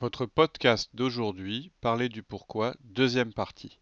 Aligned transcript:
Votre 0.00 0.26
podcast 0.26 0.90
d'aujourd'hui, 0.92 1.70
Parler 1.80 2.08
du 2.08 2.22
pourquoi, 2.22 2.74
deuxième 2.82 3.32
partie. 3.32 3.78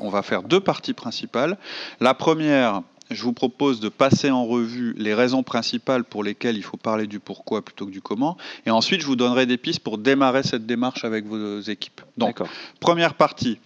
on 0.00 0.10
va 0.10 0.22
faire 0.22 0.42
deux 0.42 0.60
parties 0.60 0.94
principales. 0.94 1.58
La 2.00 2.14
première, 2.14 2.82
je 3.10 3.22
vous 3.22 3.32
propose 3.32 3.80
de 3.80 3.88
passer 3.88 4.30
en 4.30 4.44
revue 4.44 4.94
les 4.98 5.14
raisons 5.14 5.42
principales 5.42 6.04
pour 6.04 6.22
lesquelles 6.22 6.56
il 6.56 6.62
faut 6.62 6.76
parler 6.76 7.06
du 7.06 7.20
pourquoi 7.20 7.62
plutôt 7.62 7.86
que 7.86 7.90
du 7.90 8.02
comment. 8.02 8.36
Et 8.66 8.70
ensuite, 8.70 9.00
je 9.00 9.06
vous 9.06 9.16
donnerai 9.16 9.46
des 9.46 9.56
pistes 9.56 9.80
pour 9.80 9.98
démarrer 9.98 10.42
cette 10.42 10.66
démarche 10.66 11.04
avec 11.04 11.26
vos 11.26 11.60
équipes. 11.60 12.02
Donc, 12.16 12.40
première 12.80 13.14
partie, 13.14 13.58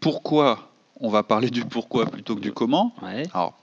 pourquoi 0.00 0.70
on 1.00 1.08
va 1.08 1.22
parler 1.22 1.50
du 1.50 1.64
pourquoi 1.64 2.06
plutôt 2.06 2.34
que 2.36 2.40
du 2.40 2.52
comment? 2.52 2.94
Alors, 3.32 3.54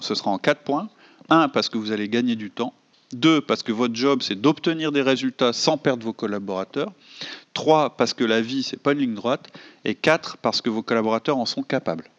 ce 0.00 0.14
sera 0.14 0.30
en 0.30 0.38
quatre 0.38 0.62
points. 0.62 0.88
Un, 1.30 1.48
parce 1.48 1.68
que 1.68 1.78
vous 1.78 1.92
allez 1.92 2.08
gagner 2.08 2.36
du 2.36 2.50
temps. 2.50 2.74
Deux, 3.12 3.40
parce 3.40 3.62
que 3.62 3.70
votre 3.70 3.94
job, 3.94 4.22
c'est 4.22 4.34
d'obtenir 4.34 4.90
des 4.90 5.02
résultats 5.02 5.52
sans 5.52 5.78
perdre 5.78 6.04
vos 6.04 6.12
collaborateurs. 6.12 6.92
Trois, 7.52 7.96
parce 7.96 8.12
que 8.12 8.24
la 8.24 8.40
vie, 8.40 8.64
c'est 8.64 8.76
pas 8.76 8.92
une 8.92 8.98
ligne 8.98 9.14
droite. 9.14 9.52
Et 9.84 9.94
quatre, 9.94 10.36
parce 10.38 10.60
que 10.60 10.68
vos 10.68 10.82
collaborateurs 10.82 11.38
en 11.38 11.46
sont 11.46 11.62
capables. 11.62 12.10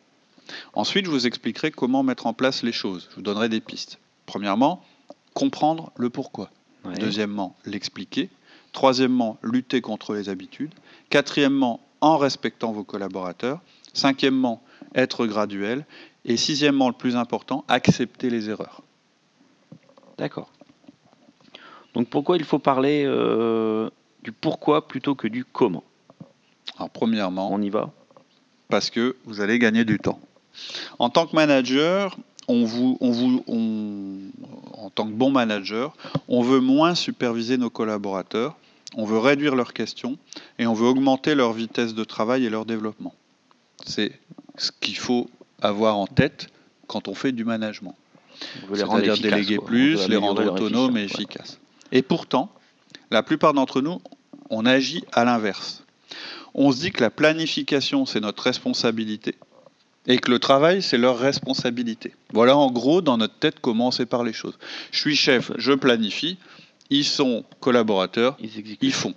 Ensuite, 0.74 1.06
je 1.06 1.12
vous 1.12 1.28
expliquerai 1.28 1.72
comment 1.72 2.04
mettre 2.04 2.28
en 2.28 2.34
place 2.34 2.64
les 2.64 2.72
choses. 2.72 3.08
Je 3.12 3.16
vous 3.16 3.22
donnerai 3.22 3.50
des 3.50 3.62
pistes. 3.62 4.00
Premièrement, 4.26 4.84
comprendre 5.34 5.92
le 5.98 6.10
pourquoi. 6.10 6.50
Deuxièmement, 7.00 7.56
l'expliquer. 7.66 8.30
Troisièmement, 8.72 9.38
lutter 9.42 9.82
contre 9.82 10.14
les 10.14 10.30
habitudes. 10.30 10.74
Quatrièmement, 11.10 11.80
en 12.02 12.18
respectant 12.18 12.72
vos 12.72 12.84
collaborateurs. 12.84 13.62
Cinquièmement, 13.94 14.62
être 14.94 15.26
graduel. 15.26 15.86
Et 16.26 16.38
sixièmement, 16.38 16.88
le 16.90 16.96
plus 16.96 17.16
important, 17.16 17.64
accepter 17.68 18.30
les 18.30 18.50
erreurs. 18.50 18.82
D'accord. 20.18 20.50
Donc 21.94 22.10
pourquoi 22.10 22.36
il 22.38 22.44
faut 22.44 22.60
parler 22.60 23.04
euh, 23.06 23.90
du 24.22 24.32
pourquoi 24.32 24.88
plutôt 24.88 25.16
que 25.16 25.28
du 25.28 25.46
comment? 25.46 25.84
Alors 26.78 26.90
premièrement, 26.90 27.52
on 27.54 27.62
y 27.62 27.70
va? 27.70 27.94
Parce 28.68 28.90
que 28.90 29.16
vous 29.26 29.40
allez 29.40 29.60
gagner 29.60 29.86
du 29.86 29.98
temps. 29.98 30.20
En 31.00 31.10
tant 31.10 31.28
que 31.28 31.36
manager, 31.36 32.18
on 32.48 32.64
vous, 32.66 32.98
on 33.02 33.12
vous, 33.12 33.44
en 34.74 34.90
tant 34.90 35.06
que 35.06 35.14
bon 35.14 35.32
manager, 35.32 35.96
on 36.28 36.42
veut 36.42 36.60
moins 36.60 36.96
superviser 36.96 37.58
nos 37.58 37.70
collaborateurs, 37.70 38.56
on 38.96 39.06
veut 39.06 39.18
réduire 39.18 39.56
leurs 39.56 39.74
questions 39.74 40.18
et 40.60 40.68
on 40.68 40.74
veut 40.74 40.88
augmenter 40.88 41.36
leur 41.36 41.54
vitesse 41.54 41.94
de 41.94 42.04
travail 42.04 42.46
et 42.46 42.50
leur 42.50 42.66
développement. 42.66 43.14
C'est 43.86 44.14
ce 44.58 44.72
qu'il 44.80 44.98
faut 44.98 45.30
avoir 45.62 45.98
en 45.98 46.08
tête 46.08 46.48
quand 46.88 47.08
on 47.08 47.16
fait 47.16 47.32
du 47.32 47.46
management. 47.46 47.96
C'est-à-dire 48.74 49.18
déléguer 49.18 49.58
plus, 49.58 50.08
les 50.08 50.18
rendre 50.18 50.46
autonomes 50.46 50.98
et 50.98 51.04
efficaces. 51.04 51.60
Et 51.92 52.02
pourtant, 52.02 52.52
la 53.12 53.24
plupart 53.24 53.54
d'entre 53.54 53.82
nous, 53.82 54.02
on 54.50 54.66
agit 54.66 55.04
à 55.12 55.24
l'inverse. 55.24 55.84
On 56.54 56.72
se 56.72 56.80
dit 56.80 56.92
que 56.92 57.02
la 57.02 57.10
planification, 57.10 58.06
c'est 58.06 58.20
notre 58.20 58.44
responsabilité 58.44 59.36
et 60.08 60.18
que 60.18 60.30
le 60.32 60.40
travail, 60.40 60.82
c'est 60.82 60.98
leur 60.98 61.18
responsabilité. 61.18 62.14
Voilà 62.34 62.58
en 62.58 62.72
gros 62.72 63.02
dans 63.02 63.18
notre 63.18 63.36
tête 63.36 63.60
comment 63.62 63.88
on 63.88 63.92
sépare 63.92 64.24
les 64.24 64.34
choses. 64.34 64.58
Je 64.92 65.00
suis 65.00 65.16
chef, 65.16 65.52
je 65.58 65.74
planifie, 65.74 66.38
ils 66.90 67.06
sont 67.06 67.44
collaborateurs, 67.60 68.38
ils, 68.40 68.78
ils 68.82 68.94
font. 68.94 69.16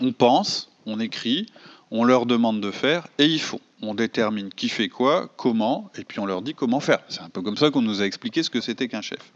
On 0.00 0.12
pense, 0.12 0.70
on 0.86 0.98
écrit, 1.00 1.46
on 1.90 2.04
leur 2.04 2.26
demande 2.26 2.60
de 2.60 2.70
faire 2.70 3.06
et 3.18 3.26
ils 3.26 3.40
font. 3.40 3.60
On 3.82 3.94
détermine 3.94 4.50
qui 4.50 4.68
fait 4.68 4.88
quoi, 4.88 5.30
comment, 5.36 5.90
et 5.96 6.04
puis 6.04 6.20
on 6.20 6.26
leur 6.26 6.42
dit 6.42 6.54
comment 6.54 6.80
faire. 6.80 7.00
C'est 7.08 7.22
un 7.22 7.30
peu 7.30 7.42
comme 7.42 7.56
ça 7.56 7.70
qu'on 7.70 7.82
nous 7.82 8.02
a 8.02 8.06
expliqué 8.06 8.42
ce 8.42 8.50
que 8.50 8.60
c'était 8.60 8.88
qu'un 8.88 9.00
chef. 9.00 9.32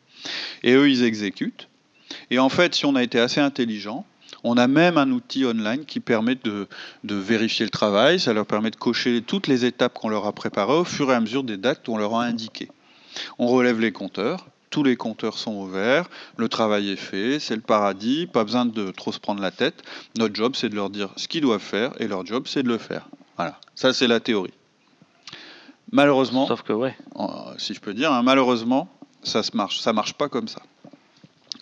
Et 0.63 0.73
eux, 0.73 0.91
ils 0.91 1.03
exécutent. 1.03 1.69
Et 2.31 2.39
en 2.39 2.49
fait, 2.49 2.75
si 2.75 2.85
on 2.87 2.95
a 2.95 3.03
été 3.03 3.19
assez 3.19 3.41
intelligent, 3.41 4.05
on 4.45 4.59
a 4.59 4.69
même 4.69 4.99
un 4.99 5.11
outil 5.11 5.45
online 5.47 5.85
qui 5.87 6.01
permet 6.01 6.37
de, 6.37 6.69
vérifier 7.03 7.65
le 7.65 7.71
travail, 7.71 8.21
ça 8.21 8.33
leur 8.33 8.47
permet 8.47 8.71
de 8.71 8.77
cocher 8.77 9.23
toutes 9.23 9.47
les 9.47 9.65
étapes 9.65 9.95
qu'on 9.95 10.11
leur 10.11 10.27
a 10.27 10.33
préparées 10.33 10.75
au 10.75 10.85
fur 10.85 11.11
et 11.11 11.15
à 11.15 11.21
mesure 11.21 11.43
des 11.43 11.57
dates 11.57 11.85
qu'on 11.85 11.97
leur 11.97 12.15
a 12.15 12.25
indiquées. 12.25 12.71
On 13.39 13.47
relève 13.47 13.81
les 13.81 13.91
compteurs, 13.91 14.47
tous 14.71 14.83
les 14.83 14.97
compteurs 14.97 15.39
sont 15.39 15.55
ouverts, 15.55 16.09
le 16.37 16.49
travail 16.49 16.91
est 16.91 16.97
fait, 16.97 17.39
c'est 17.41 17.57
le 17.57 17.63
paradis, 17.63 18.27
pas 18.27 18.45
besoin 18.45 18.67
de 18.67 18.91
trop 18.91 19.13
se 19.13 19.19
prendre 19.19 19.41
la 19.41 19.51
tête. 19.51 19.83
Notre 20.19 20.35
job, 20.35 20.55
c'est 20.57 20.69
de 20.69 20.75
leur 20.75 20.91
dire 20.91 21.09
ce 21.17 21.27
qu'ils 21.27 21.41
doivent 21.41 21.61
faire 21.61 21.93
et 21.99 22.07
leur 22.07 22.27
job, 22.27 22.45
c'est 22.47 22.63
de 22.63 22.69
le 22.69 22.79
faire. 22.79 23.09
Voilà, 23.37 23.59
ça 23.75 23.93
c'est 23.93 24.07
la 24.07 24.21
théorie. 24.21 24.53
Malheureusement, 25.91 26.47
Sauf 26.47 26.63
que 26.63 26.73
ouais. 26.73 26.97
si 27.57 27.73
je 27.73 27.81
peux 27.81 27.95
dire, 27.95 28.13
hein, 28.13 28.23
malheureusement, 28.23 28.89
ça 29.23 29.41
ne 29.41 29.57
marche, 29.57 29.81
ça 29.81 29.93
marche 29.93 30.15
pas 30.15 30.29
comme 30.29 30.49
ça. 30.49 30.61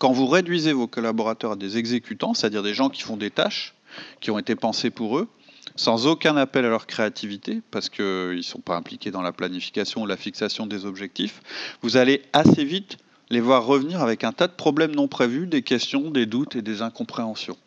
Quand 0.02 0.10
vous 0.10 0.26
réduisez 0.26 0.72
vos 0.72 0.88
collaborateurs 0.88 1.52
à 1.52 1.56
des 1.56 1.78
exécutants, 1.78 2.34
c'est-à-dire 2.34 2.64
des 2.64 2.74
gens 2.74 2.88
qui 2.88 3.02
font 3.02 3.16
des 3.16 3.30
tâches 3.30 3.72
qui 4.20 4.32
ont 4.32 4.38
été 4.40 4.56
pensées 4.56 4.90
pour 4.90 5.16
eux, 5.16 5.28
sans 5.76 6.08
aucun 6.08 6.36
appel 6.36 6.64
à 6.64 6.70
leur 6.70 6.88
créativité, 6.88 7.62
parce 7.70 7.88
qu'ils 7.88 8.34
ne 8.34 8.42
sont 8.42 8.58
pas 8.58 8.74
impliqués 8.74 9.12
dans 9.12 9.22
la 9.22 9.30
planification 9.30 10.02
ou 10.02 10.06
la 10.06 10.16
fixation 10.16 10.66
des 10.66 10.86
objectifs, 10.86 11.40
vous 11.82 11.96
allez 11.96 12.20
assez 12.32 12.64
vite 12.64 12.96
les 13.30 13.38
voir 13.38 13.64
revenir 13.64 14.02
avec 14.02 14.24
un 14.24 14.32
tas 14.32 14.48
de 14.48 14.54
problèmes 14.54 14.92
non 14.92 15.06
prévus, 15.06 15.46
des 15.46 15.62
questions, 15.62 16.10
des 16.10 16.26
doutes 16.26 16.56
et 16.56 16.62
des 16.62 16.82
incompréhensions. 16.82 17.58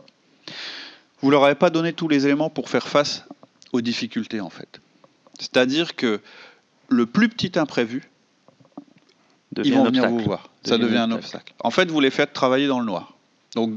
Vous 1.21 1.27
ne 1.27 1.31
leur 1.31 1.45
avez 1.45 1.55
pas 1.55 1.69
donné 1.69 1.93
tous 1.93 2.09
les 2.09 2.25
éléments 2.25 2.49
pour 2.49 2.67
faire 2.67 2.89
face 2.89 3.23
aux 3.71 3.79
difficultés, 3.79 4.41
en 4.41 4.49
fait. 4.49 4.81
C'est-à-dire 5.39 5.95
que 5.95 6.19
le 6.89 7.05
plus 7.05 7.29
petit 7.29 7.57
imprévu, 7.57 8.09
ils 9.63 9.73
vont 9.73 9.85
venir 9.85 10.07
vous 10.09 10.19
voir. 10.19 10.49
Ça 10.63 10.77
devient 10.77 10.97
un 10.97 11.11
obstacle. 11.11 11.53
En 11.59 11.71
fait, 11.71 11.89
vous 11.89 11.99
les 11.99 12.09
faites 12.11 12.33
travailler 12.33 12.67
dans 12.67 12.79
le 12.79 12.85
noir. 12.85 13.13
Donc, 13.55 13.71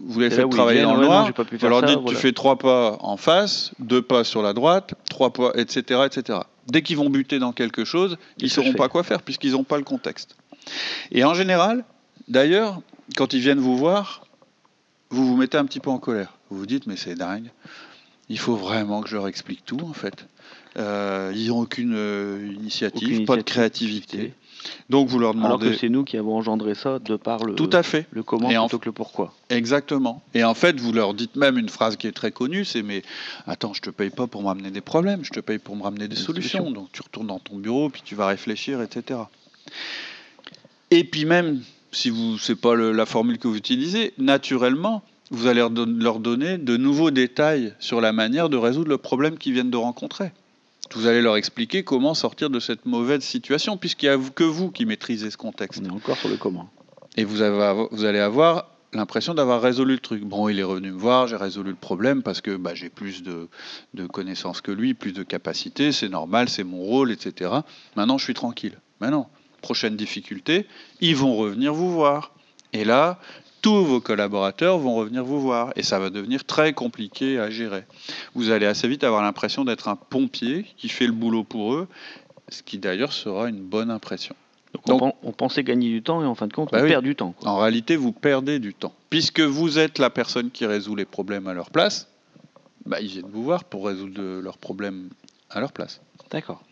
vous 0.00 0.20
les 0.20 0.30
faites 0.30 0.48
travailler 0.48 0.82
dans 0.82 0.96
le 0.96 1.04
noir. 1.04 1.30
vous 1.36 1.68
leur 1.68 1.82
dites, 1.82 2.04
tu 2.06 2.14
fais 2.14 2.32
trois 2.32 2.56
pas 2.56 2.96
en 3.00 3.16
face, 3.16 3.72
deux 3.78 4.00
pas 4.00 4.24
sur 4.24 4.42
la 4.42 4.54
droite, 4.54 4.94
trois 5.10 5.32
pas, 5.32 5.52
etc., 5.54 6.00
etc. 6.06 6.40
Dès 6.68 6.82
qu'ils 6.82 6.96
vont 6.96 7.10
buter 7.10 7.38
dans 7.38 7.52
quelque 7.52 7.84
chose, 7.84 8.16
ils 8.38 8.44
ne 8.44 8.48
sauront 8.48 8.72
pas 8.72 8.88
quoi 8.88 9.02
faire 9.02 9.22
puisqu'ils 9.22 9.52
n'ont 9.52 9.64
pas 9.64 9.76
le 9.76 9.84
contexte. 9.84 10.36
Et 11.10 11.24
en 11.24 11.34
général, 11.34 11.84
d'ailleurs, 12.28 12.80
quand 13.16 13.34
ils 13.34 13.40
viennent 13.40 13.58
vous 13.58 13.76
voir, 13.76 14.26
vous 15.10 15.26
vous 15.26 15.36
mettez 15.36 15.58
un 15.58 15.66
petit 15.66 15.80
peu 15.80 15.90
en 15.90 15.98
colère. 15.98 16.38
Vous 16.48 16.58
vous 16.58 16.66
dites, 16.66 16.86
mais 16.86 16.96
c'est 16.96 17.14
dingue. 17.14 17.50
Il 18.28 18.38
faut 18.38 18.56
vraiment 18.56 19.02
que 19.02 19.08
je 19.08 19.16
leur 19.16 19.28
explique 19.28 19.64
tout, 19.64 19.80
en 19.82 19.92
fait. 19.92 20.26
Euh, 20.78 21.32
ils 21.34 21.48
n'ont 21.48 21.60
aucune, 21.60 21.94
euh, 21.94 22.50
initiative, 22.54 23.26
pas 23.26 23.36
de 23.36 23.42
créativité. 23.42 24.32
Donc 24.90 25.08
vous 25.08 25.18
leur 25.18 25.34
demandez. 25.34 25.46
Alors 25.46 25.60
que 25.60 25.78
c'est 25.78 25.88
nous 25.88 26.04
qui 26.04 26.16
avons 26.16 26.36
engendré 26.36 26.74
ça 26.74 26.98
de 26.98 27.16
par 27.16 27.44
le, 27.44 27.54
Tout 27.54 27.70
à 27.72 27.82
fait. 27.82 28.06
le 28.10 28.22
comment 28.22 28.48
plutôt 28.48 28.78
que 28.78 28.86
le 28.86 28.92
pourquoi. 28.92 29.32
Exactement. 29.50 30.22
Et 30.34 30.44
en 30.44 30.54
fait, 30.54 30.78
vous 30.78 30.92
leur 30.92 31.14
dites 31.14 31.36
même 31.36 31.58
une 31.58 31.68
phrase 31.68 31.96
qui 31.96 32.06
est 32.06 32.12
très 32.12 32.32
connue, 32.32 32.64
c'est 32.64 32.82
mais 32.82 33.02
attends, 33.46 33.72
je 33.74 33.80
te 33.80 33.90
paye 33.90 34.10
pas 34.10 34.26
pour 34.26 34.42
m'amener 34.42 34.70
des 34.70 34.80
problèmes, 34.80 35.24
je 35.24 35.30
te 35.30 35.40
paye 35.40 35.58
pour 35.58 35.76
me 35.76 35.82
ramener 35.82 36.08
des, 36.08 36.16
solutions. 36.16 36.70
Donc 36.70 36.88
tu 36.92 37.02
retournes 37.02 37.28
dans 37.28 37.38
ton 37.38 37.56
bureau, 37.56 37.88
puis 37.88 38.02
tu 38.04 38.14
vas 38.14 38.26
réfléchir, 38.26 38.80
etc. 38.82 39.20
Et 40.90 41.04
puis 41.04 41.24
même 41.24 41.62
si 41.90 42.10
vous 42.10 42.38
c'est 42.38 42.56
pas 42.56 42.74
la 42.74 43.06
formule 43.06 43.38
que 43.38 43.48
vous 43.48 43.56
utilisez, 43.56 44.12
naturellement, 44.18 45.02
vous 45.30 45.46
allez 45.46 45.66
leur 45.86 46.20
donner 46.20 46.58
de 46.58 46.76
nouveaux 46.76 47.10
détails 47.10 47.72
sur 47.78 48.00
la 48.00 48.12
manière 48.12 48.50
de 48.50 48.56
résoudre 48.56 48.88
le 48.88 48.98
problème 48.98 49.38
qu'ils 49.38 49.54
viennent 49.54 49.70
de 49.70 49.76
rencontrer 49.76 50.32
vous 50.94 51.06
allez 51.06 51.22
leur 51.22 51.36
expliquer 51.36 51.82
comment 51.84 52.14
sortir 52.14 52.50
de 52.50 52.60
cette 52.60 52.86
mauvaise 52.86 53.22
situation, 53.22 53.76
puisqu'il 53.76 54.08
n'y 54.08 54.14
a 54.14 54.30
que 54.34 54.44
vous 54.44 54.70
qui 54.70 54.86
maîtrisez 54.86 55.30
ce 55.30 55.36
contexte. 55.36 55.80
On 55.82 55.88
est 55.88 55.92
encore 55.92 56.16
sur 56.16 56.28
le 56.28 56.36
comment. 56.36 56.70
Et 57.16 57.24
vous, 57.24 57.42
avez, 57.42 57.86
vous 57.90 58.04
allez 58.04 58.18
avoir 58.18 58.68
l'impression 58.92 59.34
d'avoir 59.34 59.60
résolu 59.60 59.94
le 59.94 60.00
truc. 60.00 60.22
Bon, 60.22 60.48
il 60.48 60.58
est 60.58 60.64
revenu 60.64 60.92
me 60.92 60.98
voir, 60.98 61.26
j'ai 61.26 61.36
résolu 61.36 61.70
le 61.70 61.76
problème 61.76 62.22
parce 62.22 62.40
que 62.40 62.56
bah, 62.56 62.74
j'ai 62.74 62.88
plus 62.88 63.22
de, 63.22 63.48
de, 63.94 64.06
connaissances 64.06 64.60
que 64.60 64.70
lui, 64.70 64.94
plus 64.94 65.12
de 65.12 65.22
capacités, 65.22 65.92
c'est 65.92 66.08
normal, 66.08 66.48
c'est 66.48 66.64
mon 66.64 66.82
rôle, 66.82 67.10
etc. 67.10 67.50
Maintenant, 67.96 68.18
je 68.18 68.24
suis 68.24 68.34
tranquille. 68.34 68.78
Maintenant, 69.00 69.30
prochaine 69.62 69.96
difficulté, 69.96 70.66
ils 71.00 71.16
vont 71.16 71.34
revenir 71.36 71.72
vous 71.72 71.92
voir. 71.92 72.34
Et 72.72 72.84
là, 72.84 73.18
tous 73.62 73.84
vos 73.84 74.00
collaborateurs 74.00 74.76
vont 74.78 74.96
revenir 74.96 75.24
vous 75.24 75.40
voir 75.40 75.72
et 75.76 75.84
ça 75.84 75.98
va 76.00 76.10
devenir 76.10 76.44
très 76.44 76.72
compliqué 76.72 77.38
à 77.38 77.48
gérer. 77.48 77.84
Vous 78.34 78.50
allez 78.50 78.66
assez 78.66 78.88
vite 78.88 79.04
avoir 79.04 79.22
l'impression 79.22 79.64
d'être 79.64 79.88
un 79.88 79.96
pompier 79.96 80.66
qui 80.76 80.88
fait 80.88 81.06
le 81.06 81.12
boulot 81.12 81.44
pour 81.44 81.74
eux, 81.74 81.88
ce 82.48 82.62
qui 82.62 82.78
d'ailleurs 82.78 83.12
sera 83.12 83.48
une 83.48 83.62
bonne 83.62 83.90
impression. 83.90 84.34
Donc, 84.86 85.14
on, 85.22 85.32
pensait 85.32 85.64
gagner 85.64 85.90
du 85.90 86.02
temps 86.02 86.22
et 86.22 86.26
en 86.26 86.34
fin 86.34 86.46
de 86.46 86.52
compte, 86.52 86.72
bah 86.72 86.80
on 86.82 86.86
perd 86.86 87.04
du 87.04 87.14
temps. 87.14 87.34
En 87.44 87.58
réalité, 87.58 87.94
vous 87.94 88.10
perdez 88.10 88.58
du 88.58 88.72
temps. 88.72 88.94
Puisque 89.10 89.40
vous 89.40 89.78
êtes 89.78 89.98
la 89.98 90.08
personne 90.08 90.50
qui 90.50 90.64
résout 90.64 90.96
les 90.96 91.04
problèmes 91.04 91.46
à 91.46 91.52
leur 91.52 91.70
place, 91.70 92.08
bah, 92.86 93.00
ils 93.00 93.08
viennent 93.08 93.30
vous 93.30 93.44
voir 93.44 93.64
pour 93.64 93.86
résoudre 93.86 94.20
leurs 94.40 94.58
problèmes 94.58 95.10
à 95.50 95.60
leur 95.60 95.72
place. 95.72 96.00
D'accord. 96.30 96.62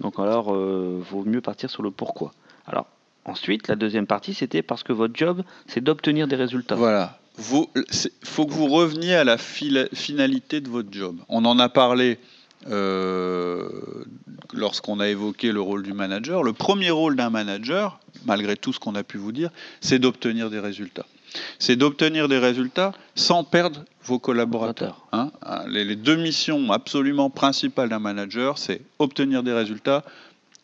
Donc 0.00 0.18
alors, 0.18 0.52
euh, 0.52 1.00
vaut 1.08 1.24
mieux 1.24 1.40
partir 1.40 1.70
sur 1.70 1.82
le 1.82 1.92
pourquoi. 1.92 2.32
Alors, 2.66 2.86
ensuite, 3.28 3.68
la 3.68 3.76
deuxième 3.76 4.06
partie, 4.06 4.34
c'était 4.34 4.62
parce 4.62 4.82
que 4.82 4.92
votre 4.92 5.14
job, 5.16 5.42
c'est 5.66 5.82
d'obtenir 5.82 6.28
des 6.28 6.36
résultats. 6.36 6.74
Voilà. 6.74 7.18
Il 7.38 7.66
faut 8.24 8.46
que 8.46 8.52
vous 8.52 8.66
reveniez 8.66 9.14
à 9.14 9.24
la 9.24 9.36
finalité 9.36 10.60
de 10.60 10.68
votre 10.68 10.88
job. 10.90 11.16
On 11.28 11.44
en 11.44 11.58
a 11.58 11.68
parlé 11.68 12.18
euh, 12.70 13.68
lorsqu'on 14.54 15.00
a 15.00 15.08
évoqué 15.08 15.52
le 15.52 15.60
rôle 15.60 15.82
du 15.82 15.92
manager. 15.92 16.42
Le 16.42 16.52
premier 16.52 16.90
rôle 16.90 17.14
d'un 17.14 17.30
manager, 17.30 18.00
malgré 18.24 18.56
tout 18.56 18.72
ce 18.72 18.80
qu'on 18.80 18.94
a 18.94 19.02
pu 19.02 19.18
vous 19.18 19.32
dire, 19.32 19.50
c'est 19.80 19.98
d'obtenir 19.98 20.50
des 20.50 20.58
résultats. 20.58 21.06
C'est 21.58 21.76
d'obtenir 21.76 22.28
des 22.28 22.38
résultats 22.38 22.92
sans 23.14 23.44
perdre 23.44 23.84
vos 24.02 24.18
collaborateurs. 24.18 25.06
Hein. 25.12 25.30
les, 25.68 25.96
deux 25.96 26.16
missions 26.16 26.72
absolument 26.72 27.28
principales 27.28 27.88
d'un 27.88 27.98
manager, 27.98 28.56
c'est 28.56 28.80
obtenir 28.98 29.42
des 29.42 29.52
résultats 29.52 30.04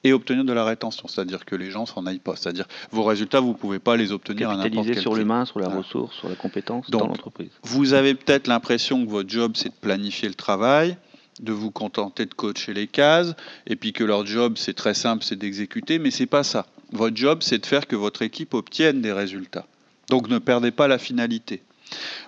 et 0.04 0.12
obtenir 0.12 0.44
de 0.44 0.52
la 0.52 0.64
rétention, 0.64 1.06
c'est-à-dire 1.08 1.44
que 1.44 1.54
les 1.54 1.70
gens 1.70 1.86
s'en 1.86 2.06
aillent 2.06 2.18
pas. 2.18 2.36
C'est-à-dire 2.36 2.66
vos 2.90 3.04
résultats, 3.04 3.40
vous 3.40 3.52
ne 3.52 3.56
pouvez 3.56 3.78
pas 3.78 3.96
les 3.96 4.12
obtenir 4.12 4.50
à 4.50 4.56
n'importe 4.56 4.88
quel 4.88 5.00
sur 5.00 5.14
l'humain, 5.14 5.44
sur 5.44 5.60
la 5.60 5.68
ressource, 5.68 6.16
sur 6.16 6.28
la 6.28 6.34
compétence 6.34 6.90
dans 6.90 7.06
l'entreprise. 7.06 7.50
Vous 7.62 7.92
avez 7.92 8.14
peut-être 8.14 8.46
l'impression 8.48 9.04
que 9.04 9.10
votre 9.10 9.28
job, 9.28 9.52
c'est 9.54 9.68
de 9.68 9.80
planifier 9.80 10.28
le 10.28 10.34
travail, 10.34 10.96
de 11.40 11.52
vous 11.52 11.70
contenter 11.70 12.26
de 12.26 12.34
coacher 12.34 12.74
les 12.74 12.86
cases, 12.86 13.34
et 13.66 13.76
puis 13.76 13.92
que 13.92 14.04
leur 14.04 14.26
job, 14.26 14.54
c'est 14.56 14.74
très 14.74 14.94
simple, 14.94 15.24
c'est 15.24 15.38
d'exécuter, 15.38 15.98
mais 15.98 16.10
c'est 16.10 16.26
pas 16.26 16.42
ça. 16.42 16.66
Votre 16.92 17.16
job, 17.16 17.38
c'est 17.42 17.58
de 17.58 17.66
faire 17.66 17.86
que 17.86 17.96
votre 17.96 18.22
équipe 18.22 18.54
obtienne 18.54 19.00
des 19.00 19.12
résultats. 19.12 19.66
Donc 20.08 20.28
ne 20.28 20.38
perdez 20.38 20.72
pas 20.72 20.88
la 20.88 20.98
finalité. 20.98 21.62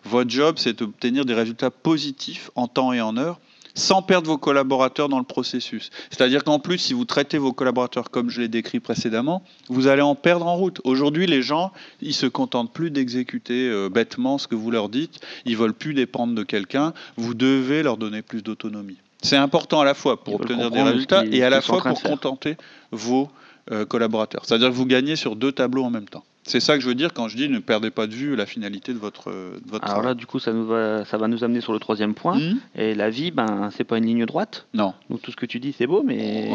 Votre 0.05 0.31
job, 0.31 0.57
c'est 0.59 0.79
d'obtenir 0.79 1.25
des 1.25 1.35
résultats 1.35 1.71
positifs 1.71 2.51
en 2.55 2.69
temps 2.69 2.93
et 2.93 3.01
en 3.01 3.17
heure, 3.17 3.41
sans 3.75 4.03
perdre 4.03 4.29
vos 4.29 4.39
collaborateurs 4.39 5.09
dans 5.09 5.19
le 5.19 5.25
processus. 5.25 5.91
C'est-à-dire 6.11 6.45
qu'en 6.45 6.59
plus, 6.59 6.79
si 6.79 6.95
vous 6.95 7.05
traitez 7.05 7.39
vos 7.39 7.53
collaborateurs 7.53 8.11
comme 8.11 8.31
je 8.31 8.41
l'ai 8.41 8.49
décrit 8.49 8.81
précédemment, 8.81 9.43
vous 9.69 9.87
allez 9.87 10.03
en 10.03 10.15
perdre 10.15 10.47
en 10.47 10.57
route. 10.57 10.81
Aujourd'hui, 10.85 11.27
les 11.27 11.43
gens, 11.43 11.73
ils 12.01 12.15
se 12.15 12.27
contentent 12.27 12.73
plus 12.73 12.91
d'exécuter 12.91 13.69
euh, 13.69 13.89
bêtement 13.89 14.39
ce 14.39 14.47
que 14.47 14.55
vous 14.55 14.71
leur 14.71 14.89
dites. 14.89 15.21
Ils 15.45 15.57
veulent 15.57 15.75
plus 15.75 15.95
dépendre 15.95 16.35
de 16.35 16.43
quelqu'un. 16.43 16.93
Vous 17.17 17.35
devez 17.35 17.83
leur 17.83 17.97
donner 17.97 18.23
plus 18.23 18.43
d'autonomie. 18.43 18.97
C'est 19.23 19.37
important 19.37 19.81
à 19.81 19.85
la 19.85 19.95
fois 19.95 20.23
pour 20.23 20.35
obtenir 20.35 20.71
des 20.71 20.83
résultats 20.83 21.25
et 21.25 21.43
à 21.43 21.51
la 21.51 21.63
fois 21.63 21.83
pour 21.83 22.03
contenter 22.03 22.57
vos 22.91 23.31
euh, 23.73 23.87
collaborateurs. 23.87 24.43
C'est-à-dire 24.45 24.69
que 24.69 24.75
vous 24.75 24.85
gagnez 24.85 25.17
sur 25.17 25.35
deux 25.35 25.51
tableaux 25.51 25.85
en 25.85 25.91
même 25.91 26.09
temps. 26.09 26.25
C'est 26.47 26.61
ça 26.61 26.77
que 26.77 26.83
je 26.83 26.89
veux 26.89 26.95
dire 26.95 27.13
quand 27.15 27.29
je 27.29 27.37
dis 27.37 27.49
ne 27.49 27.59
perdez 27.59 27.91
pas 27.91 28.07
de 28.07 28.13
vue 28.13 28.37
la 28.37 28.47
finalité 28.47 28.93
de 28.93 28.99
votre, 28.99 29.31
de 29.31 29.71
votre 29.71 29.89
Alors 29.89 30.03
là, 30.03 30.15
du 30.15 30.27
coup, 30.27 30.39
ça, 30.39 30.53
nous 30.53 30.67
va, 30.67 31.05
ça 31.05 31.17
va 31.17 31.27
nous 31.27 31.43
amener 31.43 31.61
sur 31.61 31.73
le 31.73 31.79
troisième 31.79 32.15
point. 32.15 32.39
Mmh. 32.39 32.61
Et 32.77 32.95
la 32.95 33.09
vie, 33.09 33.31
ben, 33.31 33.71
c'est 33.75 33.85
pas 33.85 33.99
une 33.99 34.07
ligne 34.07 34.27
droite. 34.27 34.67
Non. 34.75 34.95
Donc 35.09 35.23
tout 35.23 35.31
ce 35.31 35.37
que 35.37 35.47
tu 35.47 35.59
dis, 35.59 35.75
c'est 35.77 35.87
beau, 35.87 36.03
mais 36.03 36.51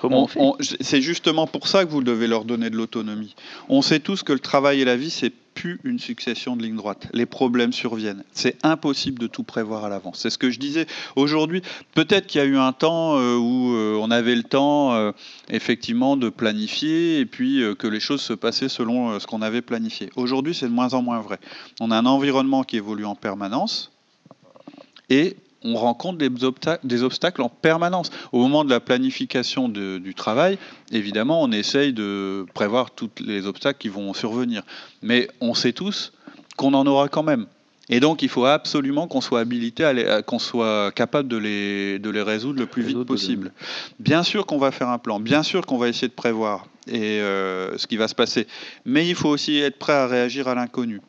comment 0.00 0.24
on, 0.24 0.26
fait? 0.26 0.40
C'est 0.80 1.02
justement 1.02 1.46
pour 1.46 1.66
ça 1.66 1.84
que 1.84 1.90
vous 1.90 2.02
devez 2.02 2.28
leur 2.28 2.44
donner 2.44 2.70
de 2.70 2.76
l'autonomie. 2.76 3.34
On 3.68 3.82
sait 3.82 4.00
tous 4.00 4.22
que 4.22 4.32
le 4.32 4.38
travail 4.38 4.80
et 4.80 4.84
la 4.84 4.96
vie, 4.96 5.10
c'est 5.10 5.32
plus 5.54 5.80
une 5.84 5.98
succession 5.98 6.56
de 6.56 6.62
lignes 6.62 6.76
droites. 6.76 7.08
Les 7.12 7.26
problèmes 7.26 7.72
surviennent. 7.72 8.24
C'est 8.32 8.56
impossible 8.64 9.18
de 9.18 9.26
tout 9.26 9.42
prévoir 9.42 9.84
à 9.84 9.88
l'avance. 9.88 10.18
C'est 10.20 10.30
ce 10.30 10.38
que 10.38 10.50
je 10.50 10.58
disais. 10.58 10.86
Aujourd'hui, 11.16 11.62
peut-être 11.94 12.26
qu'il 12.26 12.40
y 12.40 12.44
a 12.44 12.46
eu 12.46 12.56
un 12.56 12.72
temps 12.72 13.18
euh, 13.18 13.36
où 13.36 13.74
euh, 13.74 13.98
on 14.00 14.10
avait 14.10 14.34
le 14.34 14.42
temps, 14.42 14.94
euh, 14.94 15.12
effectivement, 15.48 16.16
de 16.16 16.28
planifier 16.28 17.20
et 17.20 17.26
puis 17.26 17.62
que 17.78 17.86
les 17.86 18.00
choses 18.00 18.22
se 18.22 18.32
passaient 18.32 18.68
selon 18.68 19.18
ce 19.18 19.26
qu'on 19.26 19.42
avait 19.42 19.62
planifié. 19.62 20.10
Aujourd'hui, 20.16 20.54
c'est 20.54 20.66
de 20.66 20.72
moins 20.72 20.94
en 20.94 21.02
moins 21.02 21.20
vrai. 21.20 21.38
On 21.80 21.90
a 21.90 21.96
un 21.96 22.06
environnement 22.06 22.64
qui 22.64 22.76
évolue 22.76 23.04
en 23.04 23.14
permanence 23.14 23.92
et 25.10 25.36
on 25.64 25.74
rencontre 25.76 26.18
des, 26.18 27.02
obstacles 27.04 27.42
en 27.42 27.48
permanence. 27.48 28.10
Au 28.32 28.40
moment 28.40 28.64
de 28.64 28.70
la 28.70 28.80
planification 28.80 29.68
du 29.68 30.14
travail, 30.14 30.58
évidemment, 30.90 31.42
on 31.42 31.50
essaye 31.52 31.92
de 31.92 32.46
prévoir 32.54 32.90
tous 32.90 33.10
les 33.20 33.46
obstacles 33.46 33.78
qui 33.78 33.88
vont 33.88 34.12
survenir. 34.14 34.62
Mais 35.02 35.28
on 35.40 35.54
sait 35.54 35.72
tous 35.72 36.12
qu'on 36.56 36.74
en 36.74 36.86
aura 36.86 37.08
quand 37.08 37.22
même. 37.22 37.46
Et 37.88 38.00
donc, 38.00 38.22
il 38.22 38.28
faut 38.28 38.46
absolument 38.46 39.08
qu'on 39.08 39.20
soit 39.20 39.40
habilité, 39.40 39.84
qu'on 40.26 40.38
soit 40.38 40.92
capable 40.92 41.28
de 41.28 41.36
les, 41.36 41.98
de 41.98 42.10
les 42.10 42.22
résoudre 42.22 42.60
le 42.60 42.66
plus 42.66 42.82
vite 42.82 43.04
possible. 43.04 43.52
Bien 43.98 44.22
sûr 44.22 44.46
qu'on 44.46 44.58
va 44.58 44.70
faire 44.70 44.88
un 44.88 44.98
plan, 44.98 45.20
bien 45.20 45.42
sûr 45.42 45.66
qu'on 45.66 45.78
va 45.78 45.88
essayer 45.88 46.08
de 46.08 46.12
prévoir 46.12 46.66
et, 46.86 47.20
euh, 47.20 47.76
ce 47.76 47.86
qui 47.86 47.96
va 47.96 48.08
se 48.08 48.14
passer. 48.14 48.46
Mais 48.84 49.08
il 49.08 49.14
faut 49.14 49.28
aussi 49.28 49.58
être 49.58 49.78
prêt 49.78 49.92
à 49.92 50.06
réagir 50.06 50.48
à 50.48 50.54
l'inconnu. 50.54 51.00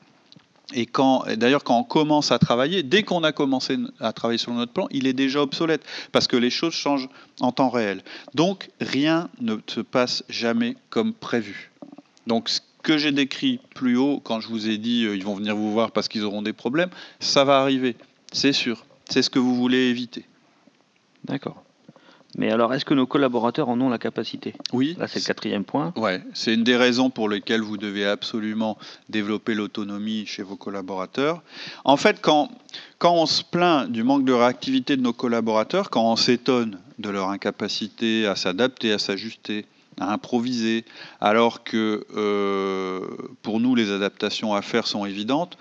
Et 0.73 0.85
quand, 0.85 1.25
d'ailleurs, 1.35 1.63
quand 1.63 1.77
on 1.77 1.83
commence 1.83 2.31
à 2.31 2.39
travailler, 2.39 2.83
dès 2.83 3.03
qu'on 3.03 3.23
a 3.23 3.31
commencé 3.31 3.77
à 3.99 4.13
travailler 4.13 4.37
sur 4.37 4.53
notre 4.53 4.71
plan, 4.71 4.87
il 4.91 5.07
est 5.07 5.13
déjà 5.13 5.41
obsolète 5.41 5.83
parce 6.11 6.27
que 6.27 6.37
les 6.37 6.49
choses 6.49 6.73
changent 6.73 7.09
en 7.41 7.51
temps 7.51 7.69
réel. 7.69 8.03
Donc, 8.33 8.69
rien 8.79 9.29
ne 9.41 9.57
se 9.67 9.81
passe 9.81 10.23
jamais 10.29 10.77
comme 10.89 11.13
prévu. 11.13 11.71
Donc, 12.27 12.49
ce 12.49 12.61
que 12.81 12.97
j'ai 12.97 13.11
décrit 13.11 13.59
plus 13.75 13.97
haut, 13.97 14.21
quand 14.23 14.39
je 14.39 14.47
vous 14.47 14.69
ai 14.69 14.77
dit 14.77 15.05
euh, 15.05 15.15
ils 15.15 15.23
vont 15.23 15.35
venir 15.35 15.55
vous 15.55 15.71
voir 15.71 15.91
parce 15.91 16.07
qu'ils 16.07 16.23
auront 16.23 16.41
des 16.41 16.53
problèmes, 16.53 16.89
ça 17.19 17.43
va 17.43 17.59
arriver, 17.59 17.95
c'est 18.31 18.53
sûr. 18.53 18.85
C'est 19.09 19.21
ce 19.21 19.29
que 19.29 19.39
vous 19.39 19.55
voulez 19.55 19.89
éviter. 19.89 20.25
D'accord. 21.25 21.63
Mais 22.37 22.51
alors, 22.51 22.73
est-ce 22.73 22.85
que 22.85 22.93
nos 22.93 23.05
collaborateurs 23.05 23.69
en 23.69 23.79
ont 23.79 23.89
la 23.89 23.99
capacité? 23.99 24.55
Oui. 24.71 24.95
Là, 24.97 25.07
c'est 25.07 25.19
le 25.19 25.25
quatrième 25.25 25.63
point. 25.63 25.93
Ouais, 25.95 26.21
c'est 26.33 26.53
une 26.53 26.63
des 26.63 26.75
raisons 26.75 27.09
pour 27.09 27.29
lesquelles 27.29 27.61
vous 27.61 27.77
devez 27.77 28.05
absolument 28.05 28.77
développer 29.09 29.53
l'autonomie 29.53 30.25
chez 30.25 30.41
vos 30.41 30.55
collaborateurs. 30.55 31.43
En 31.83 31.97
fait, 31.97 32.21
quand, 32.21 32.49
quand 32.97 33.13
on 33.13 33.27
se 33.27 33.43
plaint 33.43 33.91
du 33.91 34.03
manque 34.03 34.25
de 34.25 34.33
réactivité 34.33 34.97
de 34.97 35.01
nos 35.01 35.13
collaborateurs, 35.13 35.89
quand 35.89 36.11
on 36.11 36.15
s'étonne 36.15 36.79
de 36.97 37.09
leur 37.09 37.29
incapacité 37.29 38.25
à 38.25 38.35
s'adapter, 38.35 38.91
à 38.91 38.97
s'ajuster, 38.97 39.65
à 39.99 40.11
improviser, 40.11 40.85
alors 41.21 41.63
que 41.63 42.05
euh, 42.15 43.07
pour 43.43 43.59
nous, 43.59 43.75
les 43.75 43.91
adaptations 43.91 44.55
à 44.55 44.61
faire 44.61 44.87
sont 44.87 45.05
évidentes, 45.05 45.57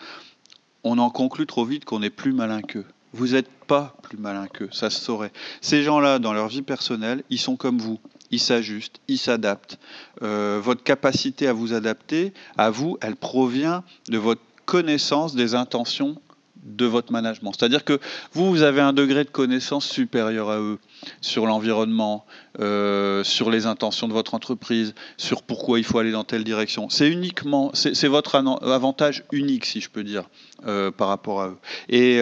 on 0.84 0.98
en 0.98 1.10
conclut 1.10 1.46
trop 1.46 1.64
vite 1.64 1.84
qu'on 1.84 2.02
est 2.02 2.10
plus 2.10 2.32
malin 2.32 2.62
qu'eux. 2.62 2.86
Vous 3.12 3.28
n'êtes 3.28 3.48
pas 3.66 3.94
plus 4.02 4.16
malin 4.16 4.46
qu'eux, 4.46 4.68
ça 4.72 4.90
se 4.90 5.00
saurait. 5.00 5.32
Ces 5.60 5.82
gens-là, 5.82 6.18
dans 6.18 6.32
leur 6.32 6.48
vie 6.48 6.62
personnelle, 6.62 7.22
ils 7.30 7.38
sont 7.38 7.56
comme 7.56 7.78
vous. 7.78 8.00
Ils 8.30 8.40
s'ajustent, 8.40 9.00
ils 9.08 9.18
s'adaptent. 9.18 9.78
Euh, 10.22 10.58
votre 10.62 10.82
capacité 10.82 11.46
à 11.46 11.52
vous 11.52 11.74
adapter, 11.74 12.32
à 12.56 12.70
vous, 12.70 12.96
elle 13.02 13.16
provient 13.16 13.84
de 14.08 14.16
votre 14.16 14.40
connaissance 14.64 15.34
des 15.34 15.54
intentions 15.54 16.16
de 16.62 16.86
votre 16.86 17.12
management. 17.12 17.52
C'est-à-dire 17.58 17.84
que 17.84 17.98
vous, 18.32 18.48
vous 18.48 18.62
avez 18.62 18.80
un 18.80 18.92
degré 18.92 19.24
de 19.24 19.30
connaissance 19.30 19.84
supérieur 19.84 20.48
à 20.48 20.58
eux 20.60 20.78
sur 21.20 21.46
l'environnement, 21.46 22.24
euh, 22.60 23.24
sur 23.24 23.50
les 23.50 23.66
intentions 23.66 24.06
de 24.08 24.12
votre 24.12 24.34
entreprise, 24.34 24.94
sur 25.16 25.42
pourquoi 25.42 25.78
il 25.78 25.84
faut 25.84 25.98
aller 25.98 26.12
dans 26.12 26.24
telle 26.24 26.44
direction. 26.44 26.88
C'est 26.88 27.10
uniquement, 27.10 27.72
c'est 27.74 28.08
votre 28.08 28.36
avantage 28.36 29.24
unique, 29.32 29.66
si 29.66 29.80
je 29.80 29.90
peux 29.90 30.04
dire, 30.04 30.24
euh, 30.66 30.90
par 30.90 31.08
rapport 31.08 31.42
à 31.42 31.48
eux. 31.48 31.58
Et 31.88 32.20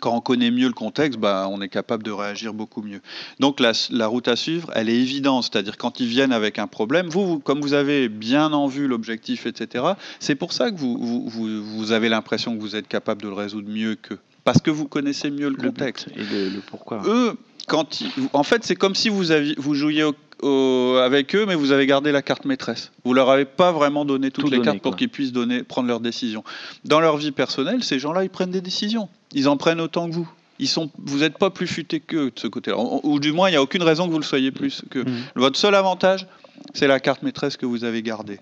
quand 0.00 0.14
on 0.14 0.20
connaît 0.20 0.50
mieux 0.50 0.66
le 0.66 0.72
contexte, 0.72 1.18
bah, 1.18 1.48
on 1.50 1.60
est 1.60 1.68
capable 1.68 2.02
de 2.02 2.10
réagir 2.10 2.52
beaucoup 2.52 2.82
mieux. 2.82 3.00
Donc 3.40 3.60
la, 3.60 4.06
route 4.06 4.28
à 4.28 4.36
suivre, 4.36 4.70
elle 4.74 4.88
est 4.88 4.96
évidente, 4.96 5.44
c'est-à-dire 5.44 5.76
quand 5.76 6.00
ils 6.00 6.06
viennent 6.06 6.32
avec 6.32 6.58
un 6.58 6.66
problème, 6.66 7.08
vous, 7.08 7.38
comme 7.38 7.60
vous 7.60 7.74
avez 7.74 8.08
bien 8.08 8.52
en 8.52 8.66
vue 8.66 8.86
l'objectif, 8.86 9.46
etc., 9.46 9.84
c'est 10.20 10.34
pour 10.34 10.52
ça 10.52 10.70
que 10.70 10.76
vous, 10.76 11.28
vous, 11.28 11.92
avez 11.92 12.08
l'impression 12.08 12.54
que 12.56 12.60
vous 12.60 12.76
êtes 12.76 12.88
capable 12.88 13.22
de 13.22 13.28
le 13.28 13.34
résoudre 13.34 13.68
mieux 13.68 13.94
qu'eux, 13.94 14.18
parce 14.42 14.60
que 14.60 14.70
vous 14.70 14.86
connaissez 14.86 15.30
mieux 15.30 15.48
le, 15.48 15.56
contexte. 15.56 16.08
et 16.16 16.22
le, 16.22 16.60
pourquoi. 16.66 17.02
Eux, 17.06 17.36
quand 17.66 18.02
en 18.32 18.42
fait, 18.42 18.64
c'est 18.64 18.76
comme 18.76 18.94
si 18.94 19.08
vous, 19.08 19.30
aviez, 19.30 19.54
vous 19.58 19.74
jouiez 19.74 20.02
au, 20.02 20.14
avec 20.44 21.34
eux, 21.34 21.46
mais 21.46 21.54
vous 21.54 21.72
avez 21.72 21.86
gardé 21.86 22.12
la 22.12 22.22
carte 22.22 22.44
maîtresse. 22.44 22.92
Vous 23.04 23.14
leur 23.14 23.30
avez 23.30 23.44
pas 23.44 23.72
vraiment 23.72 24.04
donné 24.04 24.30
toutes 24.30 24.50
les 24.50 24.60
cartes 24.60 24.80
pour 24.80 24.96
qu'ils 24.96 25.08
puissent 25.08 25.32
donner, 25.32 25.62
prendre 25.62 25.88
leurs 25.88 26.00
décisions. 26.00 26.44
Dans 26.84 27.00
leur 27.00 27.16
vie 27.16 27.32
personnelle, 27.32 27.82
ces 27.82 27.98
gens-là, 27.98 28.24
ils 28.24 28.30
prennent 28.30 28.50
des 28.50 28.60
décisions. 28.60 29.08
Ils 29.32 29.48
en 29.48 29.56
prennent 29.56 29.80
autant 29.80 30.08
que 30.08 30.14
vous. 30.14 30.30
Ils 30.58 30.68
sont, 30.68 30.90
vous 30.98 31.18
n'êtes 31.18 31.38
pas 31.38 31.50
plus 31.50 31.66
futé 31.66 32.00
qu'eux 32.00 32.30
de 32.30 32.38
ce 32.38 32.46
côté-là. 32.46 32.76
Ou, 32.78 33.18
du 33.18 33.32
moins, 33.32 33.48
il 33.48 33.52
n'y 33.52 33.56
a 33.56 33.62
aucune 33.62 33.82
raison 33.82 34.06
que 34.06 34.12
vous 34.12 34.18
le 34.18 34.24
soyez 34.24 34.52
plus 34.52 34.82
que. 34.90 35.00
Mmh. 35.00 35.22
Votre 35.34 35.58
seul 35.58 35.74
avantage, 35.74 36.26
c'est 36.74 36.86
la 36.86 37.00
carte 37.00 37.22
maîtresse 37.22 37.56
que 37.56 37.66
vous 37.66 37.84
avez 37.84 38.02
gardée. 38.02 38.38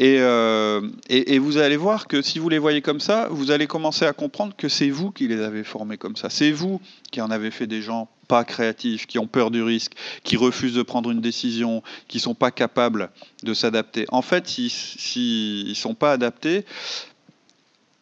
Euh, 0.00 0.90
et, 1.08 1.38
vous 1.38 1.58
allez 1.58 1.76
voir 1.76 2.08
que 2.08 2.20
si 2.20 2.38
vous 2.38 2.48
les 2.48 2.58
voyez 2.58 2.82
comme 2.82 3.00
ça, 3.00 3.28
vous 3.30 3.50
allez 3.50 3.66
commencer 3.66 4.04
à 4.04 4.12
comprendre 4.12 4.54
que 4.56 4.68
c'est 4.68 4.90
vous 4.90 5.12
qui 5.12 5.28
les 5.28 5.40
avez 5.40 5.62
formés 5.62 5.98
comme 5.98 6.16
ça. 6.16 6.30
C'est 6.30 6.50
vous 6.50 6.80
qui 7.12 7.20
en 7.20 7.30
avez 7.30 7.50
fait 7.50 7.66
des 7.66 7.80
gens 7.80 8.08
pas 8.26 8.44
créatifs, 8.44 9.06
qui 9.06 9.18
ont 9.18 9.26
peur 9.26 9.50
du 9.50 9.62
risque, 9.62 9.92
qui 10.24 10.36
refusent 10.36 10.74
de 10.74 10.82
prendre 10.82 11.10
une 11.10 11.20
décision, 11.20 11.82
qui 12.08 12.18
sont 12.18 12.34
pas 12.34 12.50
capables 12.50 13.10
de 13.42 13.54
s'adapter. 13.54 14.06
En 14.08 14.22
fait, 14.22 14.48
s'ils 14.48 15.68
ne 15.68 15.74
sont 15.74 15.94
pas 15.94 16.12
adaptés, 16.12 16.64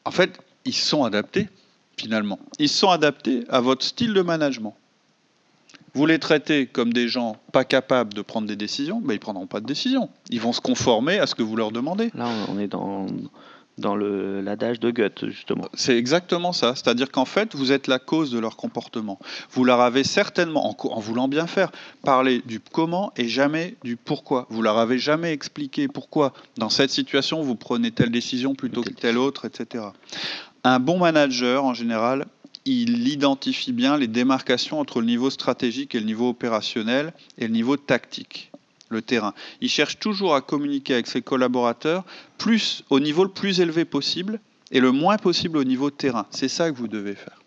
en 0.05 0.11
fait, 0.11 0.39
ils 0.65 0.75
sont 0.75 1.05
adaptés, 1.05 1.49
finalement. 1.97 2.39
Ils 2.59 2.69
sont 2.69 2.91
adaptés 2.91 3.45
à 3.49 3.61
votre 3.61 3.85
style 3.85 4.15
de 4.15 4.23
management. 4.23 4.77
Vous 5.95 6.07
les 6.07 6.19
traitez 6.19 6.67
comme 6.67 6.93
des 6.93 7.09
gens 7.09 7.37
pas 7.53 7.65
capables 7.65 8.15
de 8.15 8.23
prendre 8.23 8.47
des 8.47 8.57
décisions, 8.57 9.01
ben 9.01 9.13
ils 9.13 9.17
ne 9.17 9.21
prendront 9.21 9.47
pas 9.47 9.61
de 9.61 9.67
décision. 9.67 10.09
Ils 10.31 10.41
vont 10.41 10.53
se 10.53 10.61
conformer 10.61 11.19
à 11.19 11.27
ce 11.27 11.35
que 11.35 11.43
vous 11.43 11.57
leur 11.57 11.71
demandez. 11.71 12.11
Là, 12.15 12.29
on 12.49 12.59
est 12.59 12.69
dans, 12.69 13.07
dans 13.79 13.97
l'adage 13.97 14.81
de 14.81 14.91
Goethe, 14.91 15.27
justement. 15.29 15.69
C'est 15.75 15.97
exactement 15.97 16.53
ça. 16.53 16.75
C'est-à-dire 16.75 17.11
qu'en 17.11 17.25
fait, 17.25 17.55
vous 17.55 17.73
êtes 17.73 17.89
la 17.89 17.99
cause 17.99 18.31
de 18.31 18.39
leur 18.39 18.57
comportement. 18.57 19.19
Vous 19.51 19.65
leur 19.65 19.81
avez 19.81 20.05
certainement, 20.05 20.71
en, 20.71 20.77
en, 20.89 21.01
voulant 21.01 21.29
bien 21.29 21.47
faire, 21.47 21.71
parlé 22.03 22.43
du 22.47 22.61
comment 22.61 23.13
et 23.17 23.29
jamais 23.29 23.77
du 23.83 23.97
pourquoi. 23.97 24.47
Vous 24.51 24.63
leur 24.63 24.79
avez 24.79 24.99
jamais 24.99 25.33
expliqué 25.33 25.89
pourquoi, 25.89 26.33
dans 26.57 26.71
cette 26.71 26.91
situation, 26.91 27.43
vous 27.43 27.57
prenez 27.57 27.91
telle 27.91 28.11
décision 28.11 28.55
plutôt 28.55 28.83
que 28.83 28.91
telle 28.91 29.19
autre, 29.19 29.45
etc. 29.45 29.85
Un 30.65 30.79
bon 30.79 30.99
manager, 30.99 31.65
en 31.65 31.75
général, 31.75 32.27
il 32.65 33.09
identifie 33.09 33.73
bien 33.73 33.97
les 33.97 34.07
démarcations 34.07 34.79
entre 34.79 35.01
le 35.01 35.07
niveau 35.07 35.31
stratégique 35.31 35.95
et 35.95 36.01
le 36.01 36.07
niveau 36.07 36.29
opérationnel 36.29 37.13
et 37.39 37.47
le 37.47 37.53
niveau 37.53 37.77
tactique, 37.77 38.51
le 38.89 39.03
terrain. 39.03 39.35
Il 39.61 39.69
cherche 39.69 39.99
toujours 39.99 40.35
à 40.35 40.41
communiquer 40.41 40.95
avec 40.95 41.07
ses 41.07 41.23
collaborateurs 41.23 42.05
plus 42.39 42.85
au 42.91 43.01
niveau 43.01 43.25
le 43.25 43.31
plus 43.31 43.61
élevé 43.61 43.85
possible 43.85 44.41
et 44.71 44.81
le 44.81 44.93
moins 44.93 45.17
possible 45.17 45.59
au 45.59 45.65
niveau 45.65 45.91
terrain. 45.91 46.27
C'est 46.31 46.49
ça 46.49 46.71
que 46.71 46.77
vous 46.77 46.89
devez 46.89 47.15
faire. 47.15 47.41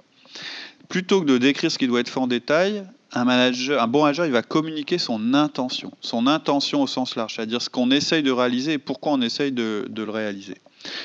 Plutôt 0.89 1.21
que 1.21 1.25
de 1.25 1.37
décrire 1.37 1.71
ce 1.71 1.77
qui 1.77 1.87
doit 1.87 2.01
être 2.01 2.09
fait 2.09 2.19
en 2.19 2.27
détail, 2.27 2.85
un, 3.13 3.23
manager, 3.23 3.81
un 3.81 3.87
bon 3.87 4.03
manager, 4.03 4.25
il 4.25 4.31
va 4.31 4.43
communiquer 4.43 4.97
son 4.97 5.33
intention, 5.33 5.91
son 6.01 6.27
intention 6.27 6.83
au 6.83 6.87
sens 6.87 7.15
large, 7.15 7.35
c'est-à-dire 7.35 7.61
ce 7.61 7.69
qu'on 7.69 7.89
essaye 7.89 8.21
de 8.21 8.31
réaliser 8.31 8.73
et 8.73 8.77
pourquoi 8.77 9.13
on 9.13 9.21
essaye 9.21 9.51
de, 9.51 9.87
de 9.89 10.03
le 10.03 10.11
réaliser. 10.11 10.57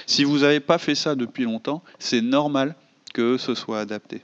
Si 0.07 0.25
vous 0.25 0.41
n'avez 0.41 0.61
pas 0.61 0.79
fait 0.79 0.95
ça 0.95 1.15
depuis 1.15 1.45
longtemps, 1.45 1.83
c'est 1.99 2.21
normal 2.21 2.75
que 3.13 3.37
ce 3.37 3.55
soit 3.55 3.81
adapté. 3.81 4.23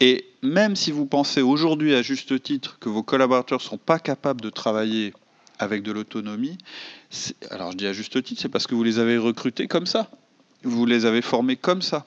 Et 0.00 0.24
même 0.42 0.76
si 0.76 0.92
vous 0.92 1.06
pensez 1.06 1.42
aujourd'hui 1.42 1.94
à 1.94 2.02
juste 2.02 2.42
titre 2.42 2.78
que 2.80 2.88
vos 2.88 3.02
collaborateurs 3.02 3.58
ne 3.58 3.64
sont 3.64 3.78
pas 3.78 3.98
capables 3.98 4.40
de 4.40 4.50
travailler 4.50 5.12
avec 5.58 5.82
de 5.82 5.92
l'autonomie, 5.92 6.56
alors 7.50 7.72
je 7.72 7.76
dis 7.76 7.86
à 7.86 7.92
juste 7.92 8.22
titre, 8.22 8.40
c'est 8.40 8.48
parce 8.48 8.66
que 8.66 8.74
vous 8.74 8.82
les 8.82 8.98
avez 8.98 9.18
recrutés 9.18 9.66
comme 9.66 9.86
ça. 9.86 10.10
Vous 10.62 10.86
les 10.86 11.04
avez 11.04 11.22
formés 11.22 11.56
comme 11.56 11.82
ça. 11.82 12.06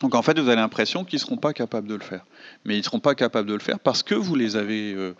Donc 0.00 0.14
en 0.14 0.22
fait, 0.22 0.38
vous 0.38 0.46
avez 0.46 0.56
l'impression 0.56 1.04
qu'ils 1.04 1.16
ne 1.16 1.20
seront 1.20 1.36
pas 1.36 1.52
capables 1.52 1.88
de 1.88 1.94
le 1.94 2.02
faire. 2.02 2.24
Mais 2.64 2.74
ils 2.74 2.78
ne 2.78 2.84
seront 2.84 3.00
pas 3.00 3.14
capables 3.14 3.48
de 3.48 3.54
le 3.54 3.60
faire 3.60 3.80
parce 3.80 4.04
que 4.04 4.14
vous 4.14 4.36
les 4.36 4.56
avez 4.56 4.92
euh, 4.92 5.14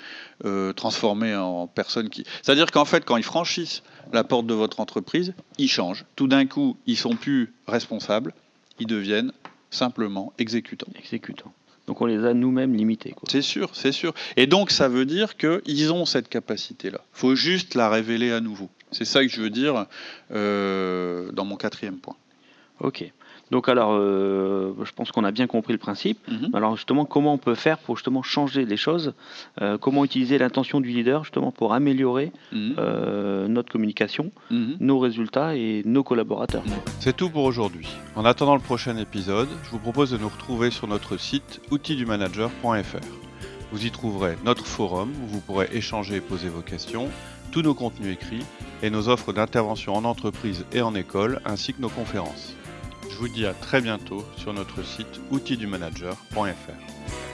euh, 0.45 0.73
transformés 0.73 1.35
en 1.35 1.67
personnes 1.67 2.09
qui... 2.11 2.25
C'est-à-dire 2.43 2.71
qu'en 2.71 2.85
fait, 2.85 3.05
quand 3.05 3.17
ils 3.17 3.25
franchissent 3.25 3.83
la 4.13 4.23
porte 4.23 4.47
de 4.47 4.55
votre 4.55 4.79
entreprise, 4.79 5.35
ils 5.59 5.69
changent. 5.69 6.05
Tout 6.15 6.29
d'un 6.29 6.47
coup, 6.47 6.77
ils 6.87 6.97
sont 6.97 7.17
plus 7.17 7.53
responsables, 7.67 8.33
ils 8.79 8.87
deviennent 8.87 9.33
simplement 9.71 10.33
exécutants. 10.39 10.87
Exécutants. 10.99 11.53
Donc 11.87 12.03
on 12.03 12.07
les 12.07 12.25
a 12.25 12.35
nous-mêmes 12.35 12.75
limités. 12.75 13.15
C'est 13.29 13.43
sûr, 13.43 13.71
c'est 13.73 13.93
sûr. 13.93 14.13
Et 14.37 14.47
donc 14.47 14.71
ça 14.71 14.89
veut 14.89 15.07
dire 15.07 15.37
qu'ils 15.37 15.93
ont 15.93 16.05
cette 16.05 16.29
capacité-là. 16.29 17.01
Il 17.15 17.19
faut 17.19 17.35
juste 17.35 17.75
la 17.75 17.89
révéler 17.89 18.31
à 18.31 18.41
nouveau. 18.41 18.69
C'est 18.93 19.07
ça 19.07 19.23
que 19.23 19.29
je 19.29 19.41
veux 19.41 19.51
dire 19.51 19.87
euh, 20.31 21.33
dans 21.33 21.47
mon 21.47 21.57
quatrième 21.57 21.97
point. 21.97 22.17
Ok. 22.81 23.11
Donc 23.51 23.69
alors, 23.69 23.93
euh, 23.93 24.73
je 24.85 24.93
pense 24.93 25.11
qu'on 25.13 25.25
a 25.25 25.31
bien 25.31 25.47
compris 25.47 25.73
le 25.73 25.79
principe. 25.79 26.19
Mhm. 26.29 26.51
Alors 26.55 26.77
justement, 26.77 27.05
comment 27.05 27.33
on 27.35 27.39
peut 27.39 27.55
faire 27.55 27.79
pour 27.79 27.97
justement 27.97 28.23
changer 28.23 28.65
les 28.65 28.77
choses 28.77 29.15
Euh, 29.63 29.79
Comment 29.79 30.05
utiliser 30.05 30.39
l'intention 30.39 30.81
du 30.81 30.89
leader 30.91 31.25
justement 31.25 31.51
pour 31.51 31.73
améliorer 31.73 32.33
Mhm. 32.53 32.75
euh, 32.79 33.49
notre 33.49 33.73
communication, 33.73 34.31
Mhm. 34.51 34.77
nos 34.81 34.99
résultats 34.99 35.57
et 35.57 35.83
nos 35.87 36.03
collaborateurs 36.03 36.63
C'est 37.01 37.17
tout 37.17 37.31
pour 37.31 37.45
aujourd'hui. 37.45 37.89
En 38.17 38.25
attendant 38.25 38.55
le 38.55 38.61
prochain 38.61 38.97
épisode, 38.97 39.49
je 39.65 39.71
vous 39.71 39.79
propose 39.79 40.11
de 40.11 40.19
nous 40.19 40.29
retrouver 40.29 40.71
sur 40.71 40.87
notre 40.87 41.17
site 41.17 41.61
outildumanager.fr. 41.71 42.99
Vous 43.73 43.85
y 43.87 43.91
trouverez 43.91 44.37
notre 44.45 44.65
forum 44.67 45.11
où 45.23 45.27
vous 45.27 45.41
pourrez 45.41 45.69
échanger 45.73 46.17
et 46.17 46.21
poser 46.21 46.49
vos 46.49 46.63
questions, 46.63 47.09
tous 47.53 47.63
nos 47.63 47.75
contenus 47.75 48.13
écrits 48.15 48.45
et 48.83 48.91
nos 48.91 49.09
offres 49.09 49.33
d'intervention 49.33 49.95
en 49.95 50.05
entreprise 50.05 50.65
et 50.73 50.81
en 50.83 50.95
école 50.95 51.41
ainsi 51.45 51.73
que 51.75 51.81
nos 51.83 51.89
conférences. 51.89 52.55
Je 53.19 53.23
vous 53.25 53.29
dis 53.29 53.47
à 53.47 53.53
très 53.53 53.81
bientôt 53.81 54.25
sur 54.37 54.53
notre 54.53 54.85
site 54.85 55.21
outildumanager.fr. 55.33 57.28